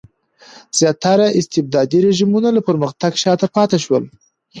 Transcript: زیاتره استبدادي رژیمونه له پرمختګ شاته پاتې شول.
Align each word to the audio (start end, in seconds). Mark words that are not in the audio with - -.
زیاتره 0.79 1.27
استبدادي 1.39 1.99
رژیمونه 2.07 2.49
له 2.53 2.61
پرمختګ 2.67 3.11
شاته 3.23 3.47
پاتې 3.55 3.77
شول. 3.85 4.03